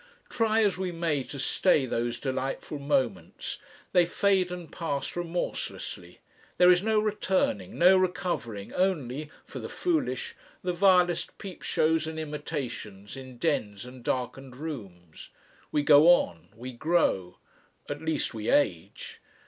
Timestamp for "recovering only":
7.99-9.29